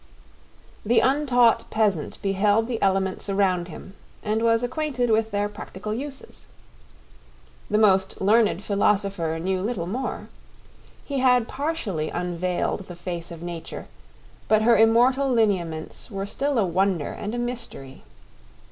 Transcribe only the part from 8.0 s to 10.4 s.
learned philosopher knew little more.